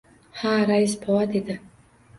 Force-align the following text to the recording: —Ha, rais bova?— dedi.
—Ha, 0.39 0.53
rais 0.71 0.97
bova?— 1.05 1.23
dedi. 1.37 1.59